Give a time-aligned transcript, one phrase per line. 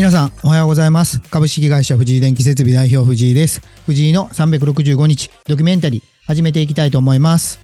[0.00, 1.20] 皆さん、おはようございます。
[1.20, 3.60] 株式会社藤井電気設備代表藤井です。
[3.84, 7.60] 藤井の365日ドキュメンタリー始めていきたいと思います。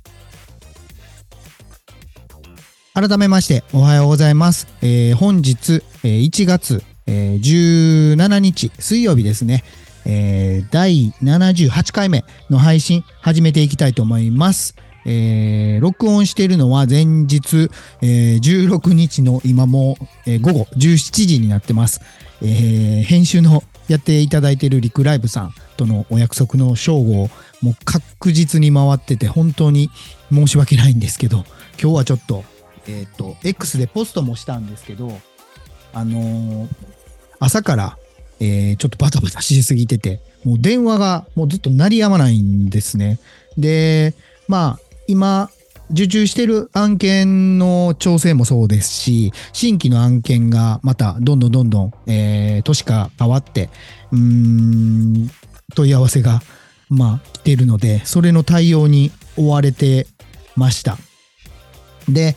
[2.92, 4.68] 改めまして、おはようございます。
[4.82, 9.64] えー本日、えー1月、えー17日水曜日ですね。
[10.04, 14.76] えー第78回目の配信始めていきたいと思います。
[15.06, 17.70] えー録音しているのは前日、
[18.02, 19.96] えー16日の今も、
[20.26, 22.02] えー午後17時になってます。
[22.42, 27.30] えー編集のやっていただいているリクライブさんとのお約束の正午
[27.62, 29.90] もう確実に回ってて本当に
[30.32, 31.44] 申し訳ないんですけど
[31.80, 32.44] 今日はちょっと
[32.88, 35.20] えっ、と X でポストもしたんですけど
[35.92, 36.68] あのー
[37.38, 37.98] 朝から、
[38.40, 43.18] えーちょっとバタバタしすぎててもう電話がもうずっと鳴りやまないんですね。
[43.58, 44.14] で
[44.48, 45.50] まあ今
[45.90, 53.70] 受注してる案件の調整もそうですし、新規の案件がまたどんどんどんどん、えー、年が変わって、
[54.12, 55.30] うん、
[55.74, 56.40] 問い合わせが、
[56.88, 60.06] まあ、来てるので、それの対応に追われて
[60.56, 60.98] ました。
[62.08, 62.36] で、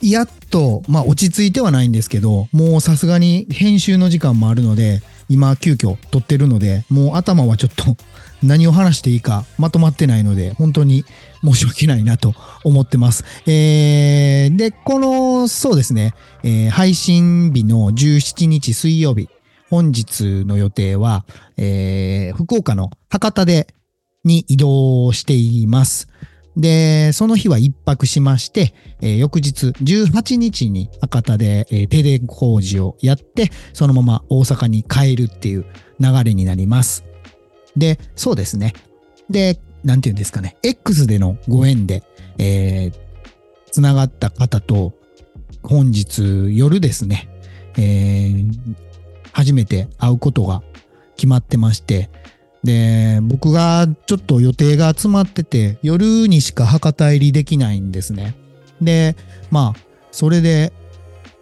[0.00, 7.96] やっと、まあ、落ち着いてはないんですけど、もうさすがに編集の時間もあるので、今、急遽撮ってるので、もう頭はちょっと
[8.42, 11.04] 何を話していいかまとまってないので、本当に
[11.44, 12.34] 申し訳ないなと
[12.64, 13.24] 思ってます。
[13.46, 19.28] えー、で、この、そうですね、えー配信日の17日水曜日、
[19.70, 21.24] 本日の予定は、
[21.56, 23.74] えー福岡の博多で、
[24.24, 26.08] に移動しています。
[26.56, 35.66] で、その日は一泊しまして、えー翌日18日に博多で、えー停電工事をやって、そのまま大阪に帰るっていう
[36.00, 37.04] 流れになります。
[37.76, 38.72] で、そうですね。
[39.30, 40.56] で、なんていうんですかね。
[40.62, 42.02] X でのご縁で、
[42.38, 44.94] えー、つながった方と、
[45.62, 47.28] 本日夜ですね、
[47.76, 48.76] えー
[49.32, 50.62] 初めて会うことが
[51.14, 52.10] 決まってまして、
[52.64, 58.36] で、僕がちょっと予定が集まってて、夜にしか博多入りできないんですね。
[58.80, 59.16] で、
[59.50, 59.80] まあ、
[60.10, 60.72] それで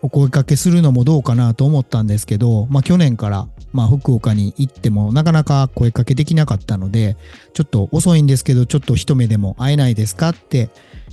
[0.02, 7.16] お声かけするのもどうかなと思ったんですけど、まあ去年から、まあ福岡に行ってもなかなか声かけできなかったので、
[7.54, 10.70] ちょっと遅いんですけど、ちょっと一目でも会えないですかって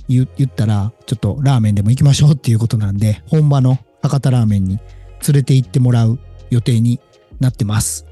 [0.08, 4.78] 言言ったら、ちょっとラーメンでも行きましょうっていうことなんで、本場の博多ラーメンに
[5.26, 6.18] 連れて行ってもらう
[6.50, 7.00] 予定に
[7.40, 8.06] なってます。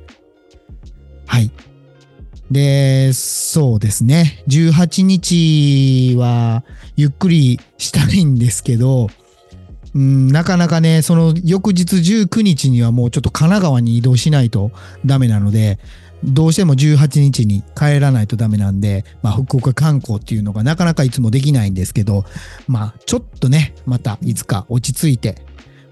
[1.27, 1.51] はい。
[2.53, 4.43] で、そうですね。
[4.49, 6.65] 18日は
[6.97, 9.09] ゆっくりしたいんですけど、
[9.95, 14.71] うん、なかなかね、その翌日19日にはもうちょっと神奈川に移動しないと
[15.05, 15.79] ダメなので、
[16.25, 22.25] どうしても18日に帰らないとダメなんで、まあ、福岡観光っていうのがなかなかいつもできないんですけど、
[22.69, 25.45] まあ、ちょっとね、またいつか落ち着いて、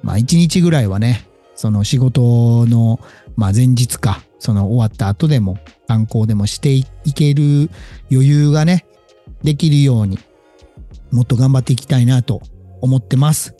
[0.02, 3.00] まあ、1日ぐらいはね、その仕事の、
[3.36, 6.84] まあ、前日か、その終わった後でも観光でもしてい
[7.14, 7.70] ける
[8.10, 8.86] 余裕がね、
[9.44, 10.18] できるように、
[11.12, 12.40] もっと頑張っていきたいなと
[12.80, 13.54] 思ってます。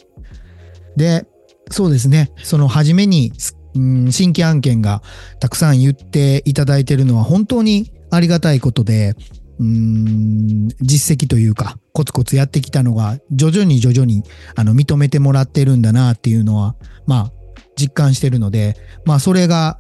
[0.97, 1.27] で、
[1.71, 3.33] そうですね、その初めに、
[3.77, 5.01] うん新規案件が
[5.39, 9.15] たくさん言っていただいてるのは本当にありがたいことで、
[9.61, 14.25] うん実績というか、コツコツやってきたのが、徐々に徐々に
[14.57, 16.75] あの認めてもらってるんだなっていうのは、
[17.07, 17.33] まあ、
[17.77, 19.79] 実感してるので、まあ、それが、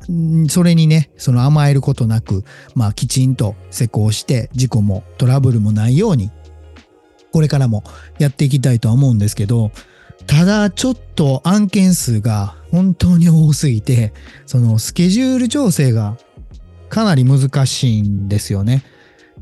[0.49, 6.31] それにね、その甘えることなく、まあ、きちんと施工して、事故もトラブルもないように、
[7.33, 7.85] これからも
[8.19, 9.71] やっていきたいとは思うんですけど、
[10.27, 14.13] ただちょっと案件数が本当に多すぎて、
[14.47, 16.17] そのスケジュール調整が
[16.89, 18.85] かなり難しいんですよね。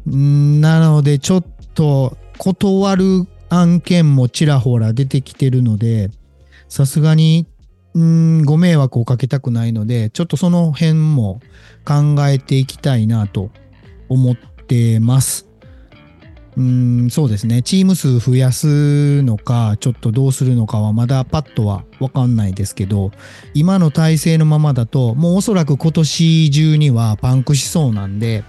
[0.07, 1.45] なのでちょっ
[1.75, 6.11] と断る案件もちらほら出てきてるので、
[6.69, 7.47] さすがに
[7.99, 11.41] うんご迷惑をかけたくないので、ちょっとその辺も
[11.85, 13.51] 考えていきたいなと
[14.09, 15.49] 思ってます。
[16.57, 17.61] うん、そうですね。
[17.63, 23.11] チーム数増やすのか、ちょっとどうするのかはまだパッとはわかんないですけど、
[23.53, 28.45] 今の体制のままだと、もうおそらく今年中にはパンクしそうなんで、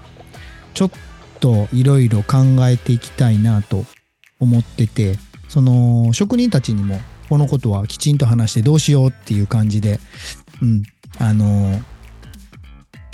[0.75, 0.91] ちょっ
[1.39, 2.37] といろいろ考
[2.67, 3.85] えていきたいなと
[4.39, 5.17] 思ってて、
[5.47, 6.99] その職人たちにも
[7.29, 9.99] このことはきちんと話してどうしようっていう感じで、
[10.61, 10.83] うん、
[11.19, 11.79] あの、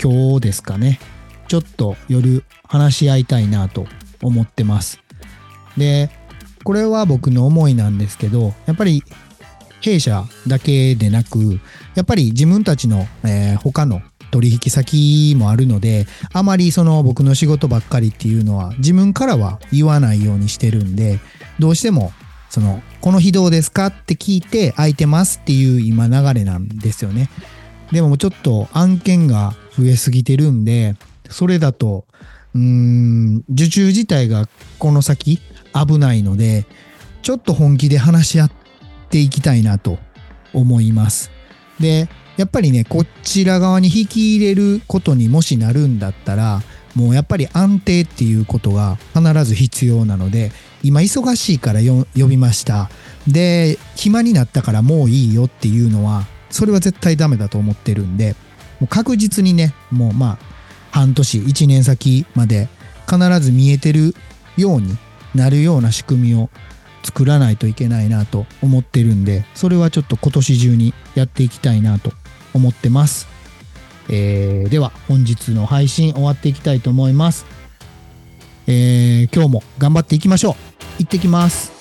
[0.02, 0.98] 今日ですかね、
[1.48, 3.86] ちょっと夜話し合いたいなと
[4.22, 5.00] 思ってます。
[5.76, 6.10] で、
[6.64, 9.02] これは僕の思いなんですけど、やっぱり
[9.82, 11.60] 弊社だけでなく、
[11.94, 21.20] やっぱり自分たちの、えー他の取引先もあるので、あまりその僕の仕事ばっかりっていうのは自分からは言わないようにしてるんで、
[21.58, 22.12] どうしても
[22.48, 27.28] その、この日どうですかって聞いて空いてますっていう今流れなんですよね。
[27.92, 30.96] でもちょっと案件が増えすぎてるんで、
[31.30, 32.04] それだと、
[32.54, 34.48] うーん、受注自体が
[34.78, 35.40] この先
[35.72, 36.66] 危ないので、
[37.22, 38.52] ちょっと本気で話し合っ
[39.10, 39.98] ていきたいなと
[40.52, 41.30] 思います。
[41.80, 46.62] で、やっぱりね、こちら側に引き入れることにもしなるんだったら、
[46.94, 50.52] もうやっぱり安定っていうことが必ず必要なので、
[50.86, 52.90] 今忙しいからよ呼びました。
[53.26, 58.36] で、暇になったからもういいよっていうのは、それは絶対ダメだと思ってるんで、
[58.80, 60.56] もう確実にね、もうまあ、
[60.90, 62.68] 半年、1年先まで
[63.10, 64.14] 必ず見えてる
[64.56, 64.96] ように
[65.34, 66.50] なるような仕組みを
[67.02, 72.12] 作らないといけないなと思ってるんで、それはちょっと今年中にやっていきたいなと
[72.54, 73.28] 思ってます。
[74.08, 77.44] えーでは本日の配信終わっていきたいと思います。
[78.66, 80.75] えー今日も頑張っていきましょう。
[80.98, 81.75] 行ってきます。